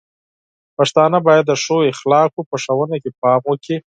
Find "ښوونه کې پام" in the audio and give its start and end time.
2.63-3.41